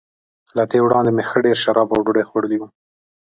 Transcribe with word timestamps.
له 0.57 0.63
دې 0.71 0.79
وړاندي 0.83 1.11
مې 1.13 1.23
ښه 1.29 1.37
ډېر 1.45 1.57
شراب 1.63 1.87
او 1.95 2.03
ډوډۍ 2.05 2.23
خوړلي 2.29 2.57
وو. 2.59 2.67